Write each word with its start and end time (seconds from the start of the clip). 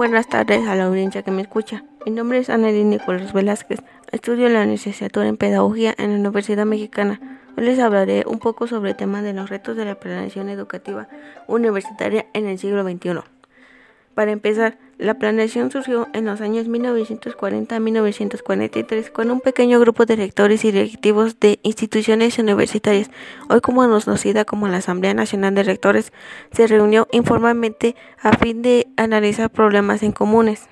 buenas 0.00 0.28
tardes 0.28 0.66
a 0.66 0.74
la 0.76 0.84
audiencia 0.84 1.22
que 1.22 1.30
me 1.30 1.42
escucha. 1.42 1.84
Mi 2.06 2.12
nombre 2.12 2.38
es 2.38 2.48
Annelín 2.48 2.88
Nicolás 2.88 3.34
Velázquez. 3.34 3.80
Estudio 4.10 4.48
la 4.48 4.64
licenciatura 4.64 5.28
en 5.28 5.36
Pedagogía 5.36 5.94
en 5.98 6.12
la 6.12 6.18
Universidad 6.20 6.64
Mexicana. 6.64 7.20
Hoy 7.54 7.64
les 7.64 7.78
hablaré 7.78 8.24
un 8.26 8.38
poco 8.38 8.66
sobre 8.66 8.92
el 8.92 8.96
tema 8.96 9.20
de 9.20 9.34
los 9.34 9.50
retos 9.50 9.76
de 9.76 9.84
la 9.84 9.96
planeación 9.96 10.48
educativa 10.48 11.06
universitaria 11.48 12.24
en 12.32 12.46
el 12.46 12.58
siglo 12.58 12.82
XXI. 12.82 13.20
Para 14.14 14.30
empezar, 14.30 14.78
la 15.00 15.14
planeación 15.14 15.70
surgió 15.70 16.08
en 16.12 16.26
los 16.26 16.42
años 16.42 16.68
1940 16.68 17.74
a 17.74 17.80
1943 17.80 19.10
con 19.10 19.30
un 19.30 19.40
pequeño 19.40 19.80
grupo 19.80 20.04
de 20.04 20.16
rectores 20.16 20.64
y 20.64 20.72
directivos 20.72 21.40
de 21.40 21.58
instituciones 21.62 22.38
universitarias, 22.38 23.10
hoy 23.48 23.60
como 23.62 23.80
conocida 23.80 24.44
como 24.44 24.68
la 24.68 24.76
Asamblea 24.76 25.14
Nacional 25.14 25.54
de 25.54 25.62
Rectores, 25.62 26.12
se 26.52 26.66
reunió 26.66 27.08
informalmente 27.12 27.96
a 28.22 28.36
fin 28.36 28.60
de 28.60 28.88
analizar 28.96 29.48
problemas 29.50 30.02
en 30.02 30.12
comunes. 30.12 30.68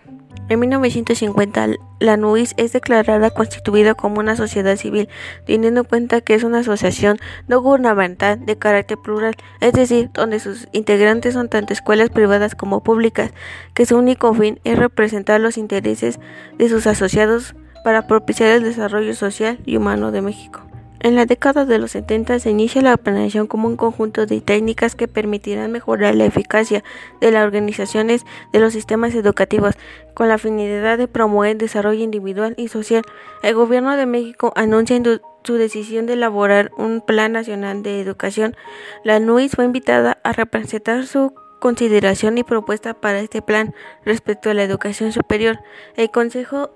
En 0.48 0.60
1950, 0.60 1.68
la 2.00 2.16
NUIS 2.16 2.54
es 2.56 2.72
declarada 2.72 3.30
constituida 3.30 3.94
como 3.94 4.20
una 4.20 4.34
sociedad 4.34 4.76
civil, 4.76 5.08
teniendo 5.46 5.80
en 5.80 5.86
cuenta 5.86 6.22
que 6.22 6.34
es 6.34 6.42
una 6.42 6.60
asociación 6.60 7.18
no 7.48 7.60
gubernamental 7.60 8.46
de 8.46 8.56
carácter 8.56 8.96
plural, 8.96 9.34
es 9.60 9.74
decir, 9.74 10.10
donde 10.14 10.40
sus 10.40 10.66
integrantes 10.72 11.34
son 11.34 11.50
tanto 11.50 11.74
escuelas 11.74 12.08
privadas 12.08 12.54
como 12.54 12.82
públicas, 12.82 13.32
que 13.74 13.84
su 13.84 13.98
único 14.18 14.34
fin 14.34 14.60
es 14.64 14.76
representar 14.76 15.40
los 15.40 15.56
intereses 15.56 16.18
de 16.58 16.68
sus 16.68 16.88
asociados 16.88 17.54
para 17.84 18.08
propiciar 18.08 18.50
el 18.50 18.64
desarrollo 18.64 19.14
social 19.14 19.60
y 19.64 19.76
humano 19.76 20.10
de 20.10 20.22
México. 20.22 20.62
En 21.00 21.14
la 21.14 21.26
década 21.26 21.64
de 21.64 21.78
los 21.78 21.92
70 21.92 22.40
se 22.40 22.50
inicia 22.50 22.82
la 22.82 22.96
planeación 22.96 23.46
como 23.46 23.68
un 23.68 23.76
conjunto 23.76 24.26
de 24.26 24.40
técnicas 24.40 24.96
que 24.96 25.06
permitirán 25.06 25.70
mejorar 25.70 26.16
la 26.16 26.24
eficacia 26.24 26.82
de 27.20 27.30
las 27.30 27.44
organizaciones 27.44 28.26
de 28.52 28.58
los 28.58 28.72
sistemas 28.72 29.14
educativos 29.14 29.76
con 30.14 30.26
la 30.26 30.38
finalidad 30.38 30.98
de 30.98 31.06
promover 31.06 31.56
desarrollo 31.56 32.02
individual 32.02 32.54
y 32.58 32.66
social. 32.66 33.02
El 33.44 33.54
gobierno 33.54 33.96
de 33.96 34.06
México 34.06 34.52
anuncia 34.56 35.00
su 35.44 35.54
decisión 35.54 36.06
de 36.06 36.14
elaborar 36.14 36.72
un 36.76 37.00
plan 37.00 37.30
nacional 37.30 37.84
de 37.84 38.00
educación. 38.00 38.56
La 39.04 39.20
NUIS 39.20 39.52
fue 39.52 39.64
invitada 39.64 40.18
a 40.24 40.32
representar 40.32 41.06
su 41.06 41.32
consideración 41.58 42.38
y 42.38 42.44
propuesta 42.44 42.94
para 42.94 43.20
este 43.20 43.42
plan 43.42 43.74
respecto 44.04 44.50
a 44.50 44.54
la 44.54 44.62
educación 44.62 45.12
superior. 45.12 45.58
El 45.96 46.10
Consejo 46.10 46.70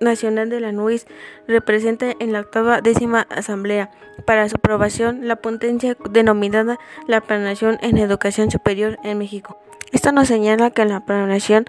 Nacional 0.00 0.50
de 0.50 0.60
la 0.60 0.72
NUIS 0.72 1.06
representa 1.48 2.12
en 2.18 2.32
la 2.32 2.40
octava 2.40 2.80
décima 2.82 3.26
asamblea 3.30 3.90
para 4.26 4.48
su 4.48 4.56
aprobación 4.56 5.26
la 5.26 5.36
potencia 5.36 5.96
denominada 6.10 6.78
la 7.06 7.20
planeación 7.20 7.78
en 7.80 7.96
educación 7.98 8.50
superior 8.50 8.98
en 9.04 9.18
México. 9.18 9.58
Esto 9.92 10.12
nos 10.12 10.28
señala 10.28 10.70
que 10.70 10.84
la 10.84 11.04
planeación 11.06 11.66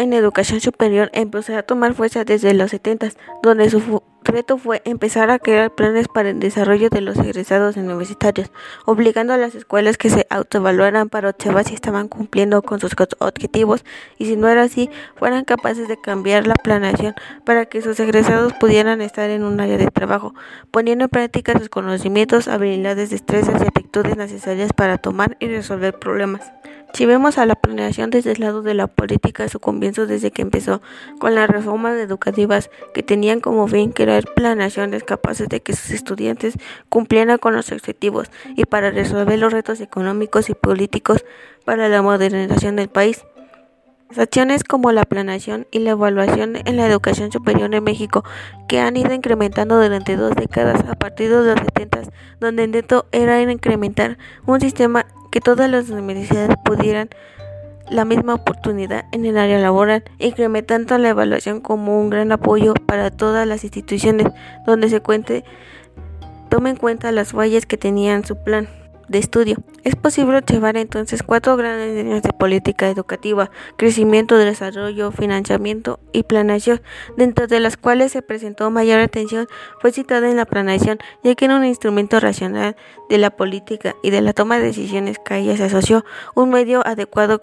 en 0.00 0.14
educación 0.14 0.60
superior 0.60 1.10
empezó 1.12 1.54
a 1.54 1.62
tomar 1.62 1.92
fuerza 1.92 2.24
desde 2.24 2.54
los 2.54 2.70
70, 2.70 3.10
donde 3.42 3.68
su 3.68 4.02
reto 4.24 4.56
fue 4.56 4.80
empezar 4.86 5.30
a 5.30 5.38
crear 5.38 5.74
planes 5.74 6.08
para 6.08 6.30
el 6.30 6.40
desarrollo 6.40 6.88
de 6.88 7.02
los 7.02 7.18
egresados 7.18 7.76
universitarios, 7.76 8.50
obligando 8.86 9.34
a 9.34 9.36
las 9.36 9.54
escuelas 9.54 9.98
que 9.98 10.08
se 10.08 10.26
autoevaluaran 10.30 11.10
para 11.10 11.28
observar 11.28 11.64
si 11.64 11.74
estaban 11.74 12.08
cumpliendo 12.08 12.62
con 12.62 12.80
sus 12.80 12.92
objetivos 13.18 13.84
y 14.16 14.24
si 14.24 14.36
no 14.36 14.48
era 14.48 14.62
así, 14.62 14.88
fueran 15.16 15.44
capaces 15.44 15.86
de 15.86 16.00
cambiar 16.00 16.46
la 16.46 16.54
planeación 16.54 17.14
para 17.44 17.66
que 17.66 17.82
sus 17.82 18.00
egresados 18.00 18.54
pudieran 18.54 19.02
estar 19.02 19.28
en 19.28 19.44
un 19.44 19.60
área 19.60 19.76
de 19.76 19.88
trabajo, 19.88 20.34
poniendo 20.70 21.04
en 21.04 21.10
práctica 21.10 21.58
sus 21.58 21.68
conocimientos, 21.68 22.48
habilidades, 22.48 23.10
destrezas 23.10 23.60
y 23.62 23.66
actitudes 23.66 24.16
necesarias 24.16 24.72
para 24.72 24.96
tomar 24.96 25.36
y 25.40 25.48
resolver 25.48 25.98
problemas. 25.98 26.50
Si 26.92 27.06
vemos 27.06 27.38
a 27.38 27.46
la 27.46 27.54
planeación 27.54 28.10
desde 28.10 28.32
el 28.32 28.40
lado 28.40 28.62
de 28.62 28.74
la 28.74 28.86
política, 28.86 29.48
su 29.48 29.60
comienzo 29.60 30.06
desde 30.06 30.32
que 30.32 30.42
empezó 30.42 30.82
con 31.18 31.34
las 31.34 31.48
reformas 31.48 31.96
educativas 31.96 32.70
que 32.92 33.02
tenían 33.02 33.40
como 33.40 33.68
fin 33.68 33.92
crear 33.92 34.24
planeaciones 34.34 35.04
capaces 35.04 35.48
de 35.48 35.60
que 35.60 35.74
sus 35.74 35.92
estudiantes 35.92 36.54
cumplieran 36.88 37.38
con 37.38 37.54
los 37.54 37.70
objetivos 37.72 38.30
y 38.56 38.64
para 38.64 38.90
resolver 38.90 39.38
los 39.38 39.52
retos 39.52 39.80
económicos 39.80 40.50
y 40.50 40.54
políticos 40.54 41.24
para 41.64 41.88
la 41.88 42.02
modernización 42.02 42.76
del 42.76 42.88
país. 42.88 43.24
Acciones 44.16 44.64
como 44.64 44.90
la 44.90 45.04
planeación 45.04 45.68
y 45.70 45.78
la 45.78 45.90
evaluación 45.92 46.56
en 46.56 46.76
la 46.76 46.86
educación 46.86 47.30
superior 47.30 47.72
en 47.72 47.84
México, 47.84 48.24
que 48.68 48.80
han 48.80 48.96
ido 48.96 49.14
incrementando 49.14 49.80
durante 49.80 50.16
dos 50.16 50.34
décadas 50.34 50.80
a 50.88 50.96
partir 50.96 51.30
de 51.30 51.54
los 51.54 51.60
70, 51.60 52.10
donde 52.40 52.64
el 52.64 52.72
neto 52.72 53.06
era 53.12 53.40
incrementar 53.40 54.18
un 54.46 54.60
sistema 54.60 55.06
que 55.30 55.40
todas 55.40 55.70
las 55.70 55.90
universidades 55.90 56.56
pudieran 56.64 57.10
la 57.90 58.04
misma 58.04 58.34
oportunidad 58.34 59.04
en 59.12 59.26
el 59.26 59.36
área 59.36 59.58
laboral, 59.58 60.04
incrementando 60.18 60.96
la 60.98 61.10
evaluación 61.10 61.60
como 61.60 62.00
un 62.00 62.10
gran 62.10 62.30
apoyo 62.32 62.74
para 62.86 63.10
todas 63.10 63.46
las 63.46 63.64
instituciones 63.64 64.28
donde 64.64 64.88
se 64.88 65.00
cuente, 65.00 65.44
tome 66.48 66.70
en 66.70 66.76
cuenta 66.76 67.12
las 67.12 67.32
fallas 67.32 67.66
que 67.66 67.76
tenían 67.76 68.24
su 68.24 68.36
plan 68.42 68.68
de 69.10 69.18
estudio. 69.18 69.56
Es 69.82 69.96
posible 69.96 70.38
observar 70.38 70.76
entonces 70.76 71.24
cuatro 71.24 71.56
grandes 71.56 71.96
líneas 71.96 72.22
de 72.22 72.32
política 72.32 72.88
educativa, 72.88 73.50
crecimiento, 73.76 74.38
desarrollo, 74.38 75.10
financiamiento 75.10 75.98
y 76.12 76.22
planeación, 76.22 76.80
dentro 77.16 77.48
de 77.48 77.58
las 77.58 77.76
cuales 77.76 78.12
se 78.12 78.22
presentó 78.22 78.70
mayor 78.70 79.00
atención 79.00 79.48
fue 79.80 79.90
citada 79.90 80.30
en 80.30 80.36
la 80.36 80.46
planeación, 80.46 80.98
ya 81.24 81.34
que 81.34 81.44
era 81.44 81.56
un 81.56 81.64
instrumento 81.64 82.20
racional 82.20 82.76
de 83.08 83.18
la 83.18 83.30
política 83.30 83.96
y 84.02 84.10
de 84.10 84.20
la 84.20 84.32
toma 84.32 84.58
de 84.58 84.66
decisiones 84.66 85.18
que 85.18 85.34
a 85.34 85.38
ella 85.38 85.56
se 85.56 85.64
asoció, 85.64 86.04
un 86.36 86.50
medio 86.50 86.86
adecuado 86.86 87.42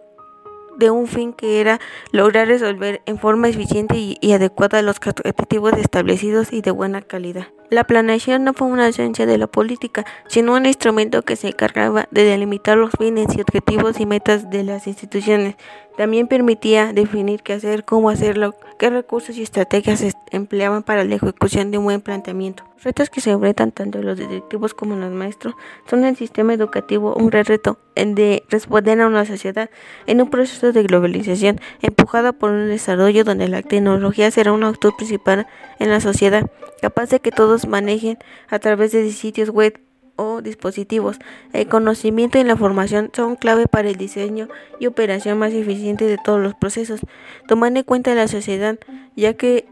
de 0.77 0.89
un 0.89 1.07
fin 1.07 1.33
que 1.33 1.59
era 1.59 1.81
lograr 2.11 2.47
resolver 2.47 3.01
en 3.05 3.17
forma 3.17 3.49
eficiente 3.49 3.95
y, 3.97 4.31
adecuada 4.31 4.81
los 4.81 4.97
objetivos 4.97 5.73
establecidos 5.73 6.53
y 6.53 6.61
de 6.61 6.71
buena 6.71 7.01
calidad. 7.01 7.47
La 7.69 7.83
planeación 7.83 8.45
no 8.45 8.53
fue 8.53 8.67
una 8.67 8.87
esencia 8.87 9.25
de 9.25 9.37
la 9.37 9.47
política, 9.47 10.05
sino 10.27 10.53
un 10.53 10.65
instrumento 10.65 11.23
que 11.23 11.35
se 11.35 11.49
encargaba 11.49 12.07
de 12.11 12.23
delimitar 12.23 12.77
los 12.77 12.91
fines 12.97 13.27
y 13.35 13.41
objetivos 13.41 13.99
y 13.99 14.05
metas 14.05 14.49
de 14.49 14.63
las 14.63 14.87
instituciones. 14.87 15.57
También 15.97 16.27
permitía 16.27 16.93
definir 16.93 17.41
qué 17.41 17.53
hacer, 17.53 17.83
cómo 17.83 18.09
hacerlo, 18.09 18.55
qué 18.77 18.89
recursos 18.89 19.35
y 19.35 19.41
estrategias 19.41 19.99
se 19.99 20.13
empleaban 20.31 20.83
para 20.83 21.03
la 21.03 21.15
ejecución 21.15 21.71
de 21.71 21.79
un 21.79 21.85
buen 21.85 22.01
planteamiento. 22.01 22.63
Los 22.75 22.83
retos 22.83 23.09
que 23.09 23.21
se 23.21 23.31
enfrentan 23.31 23.71
tanto 23.71 24.03
los 24.03 24.19
directivos 24.19 24.75
como 24.75 24.95
los 24.95 25.11
maestros 25.11 25.55
son 25.89 26.05
el 26.05 26.15
sistema 26.15 26.53
educativo 26.53 27.15
un 27.15 27.31
gran 27.31 27.45
reto 27.45 27.79
en 27.95 28.13
de 28.13 28.43
responder 28.49 29.01
a 29.01 29.07
una 29.07 29.25
sociedad 29.25 29.71
en 30.05 30.21
un 30.21 30.29
proceso 30.29 30.71
de 30.71 30.83
globalización 30.83 31.59
empujada 31.81 32.33
por 32.33 32.51
un 32.51 32.67
desarrollo 32.67 33.23
donde 33.23 33.47
la 33.47 33.63
tecnología 33.63 34.29
será 34.29 34.51
un 34.51 34.63
actor 34.63 34.95
principal 34.95 35.47
en 35.79 35.89
la 35.89 35.99
sociedad, 35.99 36.47
capaz 36.79 37.09
de 37.09 37.19
que 37.19 37.31
todos 37.31 37.56
manejen 37.65 38.17
a 38.49 38.59
través 38.59 38.91
de 38.91 39.09
sitios 39.11 39.49
web 39.49 39.79
o 40.17 40.41
dispositivos. 40.41 41.17
El 41.53 41.67
conocimiento 41.67 42.37
y 42.37 42.43
la 42.43 42.57
formación 42.57 43.11
son 43.15 43.35
clave 43.35 43.67
para 43.67 43.89
el 43.89 43.95
diseño 43.95 44.49
y 44.79 44.87
operación 44.87 45.37
más 45.37 45.53
eficiente 45.53 46.05
de 46.05 46.17
todos 46.17 46.41
los 46.41 46.53
procesos, 46.55 46.99
tomando 47.47 47.79
en 47.79 47.85
cuenta 47.85 48.13
la 48.15 48.27
sociedad, 48.27 48.77
ya 49.15 49.35
que 49.35 49.65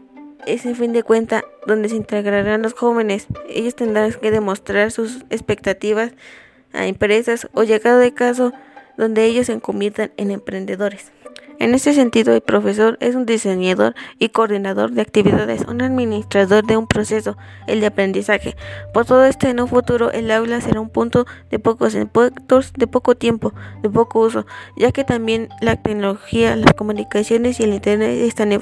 es 0.46 0.64
en 0.64 0.76
fin 0.76 0.92
de 0.92 1.02
cuenta 1.02 1.44
donde 1.66 1.88
se 1.88 1.96
integrarán 1.96 2.62
los 2.62 2.72
jóvenes. 2.72 3.26
Ellos 3.48 3.74
tendrán 3.74 4.12
que 4.12 4.30
demostrar 4.30 4.90
sus 4.92 5.24
expectativas 5.30 6.12
a 6.72 6.86
empresas 6.86 7.48
o 7.52 7.64
llegado 7.64 7.98
de 7.98 8.14
caso 8.14 8.52
donde 8.96 9.24
ellos 9.24 9.46
se 9.46 9.60
conviertan 9.60 10.12
en 10.16 10.30
emprendedores. 10.30 11.12
En 11.58 11.74
este 11.74 11.94
sentido, 11.94 12.34
el 12.34 12.42
profesor 12.42 12.98
es 13.00 13.14
un 13.14 13.24
diseñador 13.24 13.94
y 14.18 14.28
coordinador 14.28 14.90
de 14.90 15.00
actividades, 15.00 15.62
un 15.66 15.80
administrador 15.80 16.66
de 16.66 16.76
un 16.76 16.86
proceso, 16.86 17.38
el 17.66 17.80
de 17.80 17.86
aprendizaje. 17.86 18.56
Por 18.92 19.06
todo 19.06 19.24
esto, 19.24 19.48
en 19.48 19.60
un 19.60 19.68
futuro, 19.68 20.10
el 20.12 20.30
aula 20.30 20.60
será 20.60 20.80
un 20.80 20.90
punto 20.90 21.26
de 21.50 21.58
pocos 21.58 21.94
impuestos, 21.94 22.74
de 22.74 22.86
poco 22.86 23.14
tiempo, 23.14 23.54
de 23.82 23.88
poco 23.88 24.20
uso, 24.20 24.46
ya 24.76 24.92
que 24.92 25.04
también 25.04 25.48
la 25.62 25.76
tecnología, 25.76 26.56
las 26.56 26.74
comunicaciones 26.74 27.58
y 27.58 27.64
el 27.64 27.72
Internet 27.72 28.10
están 28.22 28.52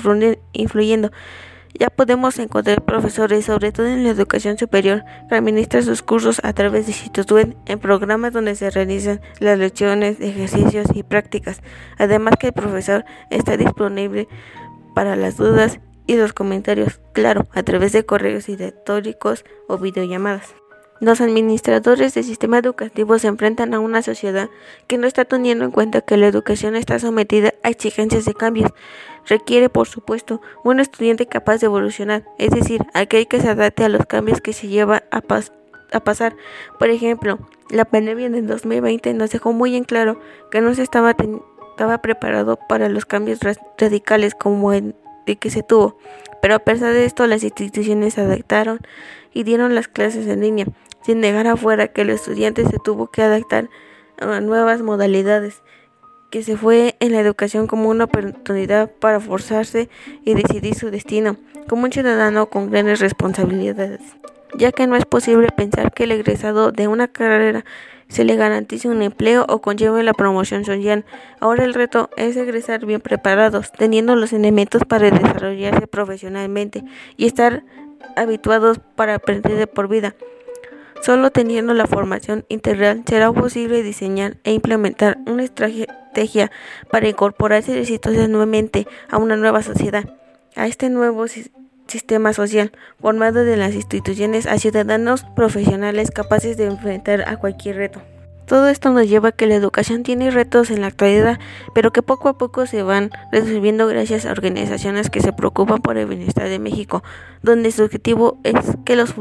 influyendo 0.52 1.10
ya 1.78 1.90
podemos 1.90 2.38
encontrar 2.38 2.84
profesores, 2.84 3.44
sobre 3.44 3.72
todo 3.72 3.86
en 3.86 4.04
la 4.04 4.10
educación 4.10 4.56
superior, 4.58 5.04
que 5.28 5.34
administran 5.34 5.82
sus 5.82 6.02
cursos 6.02 6.40
a 6.44 6.52
través 6.52 6.86
de 6.86 6.92
sitios 6.92 7.26
web, 7.26 7.56
en 7.66 7.78
programas 7.78 8.32
donde 8.32 8.54
se 8.54 8.70
realizan 8.70 9.20
las 9.40 9.58
lecciones, 9.58 10.20
ejercicios 10.20 10.86
y 10.94 11.02
prácticas. 11.02 11.60
Además 11.98 12.34
que 12.38 12.48
el 12.48 12.52
profesor 12.52 13.04
está 13.30 13.56
disponible 13.56 14.28
para 14.94 15.16
las 15.16 15.36
dudas 15.36 15.80
y 16.06 16.16
los 16.16 16.32
comentarios, 16.32 17.00
claro, 17.12 17.46
a 17.52 17.62
través 17.62 17.92
de 17.92 18.04
correos 18.04 18.48
electrónicos 18.48 19.44
o 19.68 19.78
videollamadas. 19.78 20.54
Los 21.00 21.20
administradores 21.20 22.14
del 22.14 22.24
sistema 22.24 22.58
educativo 22.58 23.18
se 23.18 23.26
enfrentan 23.26 23.74
a 23.74 23.80
una 23.80 24.00
sociedad 24.00 24.48
que 24.86 24.96
no 24.96 25.06
está 25.06 25.24
teniendo 25.24 25.64
en 25.64 25.72
cuenta 25.72 26.02
que 26.02 26.16
la 26.16 26.28
educación 26.28 26.76
está 26.76 26.98
sometida 26.98 27.52
a 27.62 27.68
exigencias 27.68 28.24
de 28.24 28.34
cambios. 28.34 28.70
Requiere, 29.26 29.68
por 29.68 29.88
supuesto, 29.88 30.40
un 30.62 30.80
estudiante 30.80 31.26
capaz 31.26 31.58
de 31.58 31.66
evolucionar, 31.66 32.24
es 32.38 32.50
decir, 32.50 32.82
aquel 32.92 33.26
que 33.26 33.40
se 33.40 33.48
adapte 33.48 33.84
a 33.84 33.88
los 33.88 34.06
cambios 34.06 34.40
que 34.40 34.52
se 34.52 34.68
lleva 34.68 35.04
a, 35.10 35.20
pasar. 36.00 36.36
Por 36.78 36.90
ejemplo, 36.90 37.38
la 37.70 37.84
pandemia 37.84 38.28
del 38.28 38.46
2020 38.46 39.14
nos 39.14 39.30
dejó 39.30 39.52
muy 39.52 39.76
en 39.76 39.84
claro 39.84 40.20
que 40.50 40.60
no 40.60 40.74
se 40.74 40.82
estaba 40.82 41.14
estaba 41.70 41.98
preparado 41.98 42.56
para 42.68 42.88
los 42.88 43.04
cambios 43.04 43.40
radicales 43.78 44.34
como 44.36 44.72
el 44.72 44.94
de 45.26 45.36
que 45.36 45.50
se 45.50 45.62
tuvo, 45.62 45.98
pero 46.40 46.54
a 46.54 46.58
pesar 46.60 46.92
de 46.92 47.04
esto 47.04 47.26
las 47.26 47.42
instituciones 47.42 48.14
se 48.14 48.20
adaptaron 48.20 48.78
y 49.32 49.42
dieron 49.42 49.74
las 49.74 49.88
clases 49.88 50.26
en 50.28 50.40
línea, 50.40 50.66
sin 51.02 51.20
negar 51.20 51.46
afuera 51.46 51.88
que 51.88 52.02
el 52.02 52.10
estudiante 52.10 52.64
se 52.64 52.78
tuvo 52.78 53.08
que 53.08 53.22
adaptar 53.22 53.70
a 54.20 54.40
nuevas 54.40 54.82
modalidades, 54.82 55.62
que 56.30 56.42
se 56.42 56.56
fue 56.56 56.96
en 57.00 57.12
la 57.12 57.20
educación 57.20 57.66
como 57.66 57.88
una 57.88 58.04
oportunidad 58.04 58.90
para 58.90 59.20
forzarse 59.20 59.88
y 60.24 60.34
decidir 60.34 60.74
su 60.74 60.90
destino, 60.90 61.36
como 61.68 61.84
un 61.84 61.92
ciudadano 61.92 62.46
con 62.46 62.70
grandes 62.70 63.00
responsabilidades, 63.00 64.00
ya 64.56 64.72
que 64.72 64.86
no 64.86 64.96
es 64.96 65.04
posible 65.04 65.48
pensar 65.56 65.92
que 65.92 66.04
el 66.04 66.12
egresado 66.12 66.72
de 66.72 66.88
una 66.88 67.08
carrera 67.08 67.64
se 68.08 68.24
le 68.24 68.36
garantice 68.36 68.88
un 68.88 69.02
empleo 69.02 69.46
o 69.48 69.60
conlleve 69.60 70.02
la 70.02 70.12
promoción 70.12 70.64
social. 70.64 71.04
Ahora 71.40 71.64
el 71.64 71.74
reto 71.74 72.10
es 72.16 72.36
egresar 72.36 72.84
bien 72.86 73.00
preparados, 73.00 73.72
teniendo 73.72 74.14
los 74.14 74.32
elementos 74.32 74.82
para 74.84 75.10
desarrollarse 75.10 75.86
profesionalmente 75.86 76.84
y 77.16 77.26
estar 77.26 77.64
habituados 78.16 78.78
para 78.94 79.14
aprender 79.14 79.56
de 79.56 79.66
por 79.66 79.88
vida. 79.88 80.14
Solo 81.04 81.30
teniendo 81.30 81.74
la 81.74 81.86
formación 81.86 82.46
integral 82.48 83.02
será 83.06 83.30
posible 83.30 83.82
diseñar 83.82 84.38
e 84.42 84.54
implementar 84.54 85.18
una 85.26 85.44
estrategia 85.44 86.50
para 86.90 87.10
incorporarse 87.10 87.78
exitosamente 87.78 88.86
a 89.10 89.18
una 89.18 89.36
nueva 89.36 89.62
sociedad, 89.62 90.08
a 90.56 90.66
este 90.66 90.88
nuevo 90.88 91.26
sistema 91.88 92.32
social 92.32 92.72
formado 93.02 93.44
de 93.44 93.58
las 93.58 93.74
instituciones 93.74 94.46
a 94.46 94.56
ciudadanos 94.58 95.26
profesionales 95.36 96.10
capaces 96.10 96.56
de 96.56 96.64
enfrentar 96.64 97.28
a 97.28 97.36
cualquier 97.36 97.76
reto. 97.76 98.00
Todo 98.46 98.68
esto 98.68 98.90
nos 98.90 99.06
lleva 99.06 99.28
a 99.28 99.32
que 99.32 99.46
la 99.46 99.56
educación 99.56 100.04
tiene 100.04 100.30
retos 100.30 100.70
en 100.70 100.80
la 100.80 100.86
actualidad, 100.86 101.38
pero 101.74 101.92
que 101.92 102.00
poco 102.00 102.30
a 102.30 102.38
poco 102.38 102.64
se 102.64 102.82
van 102.82 103.10
resolviendo 103.30 103.86
gracias 103.86 104.24
a 104.24 104.32
organizaciones 104.32 105.10
que 105.10 105.20
se 105.20 105.34
preocupan 105.34 105.82
por 105.82 105.98
el 105.98 106.06
bienestar 106.06 106.48
de 106.48 106.58
México, 106.58 107.02
donde 107.42 107.72
su 107.72 107.84
objetivo 107.84 108.38
es 108.42 108.54
que 108.86 108.96
los 108.96 109.14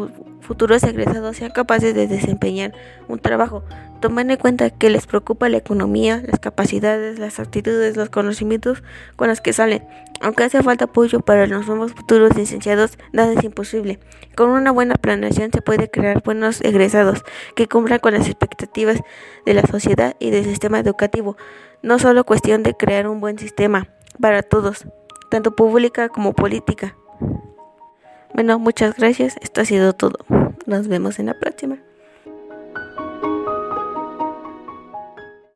futuros 0.43 0.83
egresados 0.83 1.37
sean 1.37 1.51
capaces 1.51 1.95
de 1.95 2.07
desempeñar 2.07 2.73
un 3.07 3.19
trabajo, 3.19 3.63
tomando 3.99 4.33
en 4.33 4.39
cuenta 4.39 4.69
que 4.69 4.89
les 4.89 5.07
preocupa 5.07 5.49
la 5.49 5.57
economía, 5.57 6.21
las 6.25 6.39
capacidades, 6.39 7.19
las 7.19 7.39
actitudes, 7.39 7.97
los 7.97 8.09
conocimientos 8.09 8.83
con 9.15 9.29
los 9.29 9.41
que 9.41 9.53
salen. 9.53 9.87
Aunque 10.21 10.43
hace 10.43 10.61
falta 10.61 10.85
apoyo 10.85 11.19
para 11.21 11.47
los 11.47 11.67
nuevos 11.67 11.93
futuros 11.93 12.35
licenciados, 12.35 12.97
nada 13.11 13.33
es 13.33 13.43
imposible. 13.43 13.99
Con 14.35 14.49
una 14.49 14.71
buena 14.71 14.95
planeación 14.95 15.51
se 15.51 15.61
puede 15.61 15.89
crear 15.89 16.21
buenos 16.23 16.61
egresados 16.61 17.23
que 17.55 17.67
cumplan 17.67 17.99
con 17.99 18.13
las 18.13 18.27
expectativas 18.27 19.01
de 19.45 19.53
la 19.53 19.63
sociedad 19.63 20.15
y 20.19 20.29
del 20.29 20.45
sistema 20.45 20.79
educativo. 20.79 21.35
No 21.81 21.99
solo 21.99 22.25
cuestión 22.25 22.63
de 22.63 22.75
crear 22.75 23.07
un 23.07 23.19
buen 23.19 23.37
sistema 23.39 23.87
para 24.21 24.43
todos, 24.43 24.85
tanto 25.29 25.55
pública 25.55 26.09
como 26.09 26.33
política. 26.33 26.95
Bueno, 28.33 28.57
muchas 28.59 28.97
gracias. 28.97 29.37
Esto 29.41 29.61
ha 29.61 29.65
sido 29.65 29.93
todo. 29.93 30.17
Nos 30.65 30.87
vemos 30.87 31.19
en 31.19 31.27
la 31.27 31.39
próxima. 31.39 31.77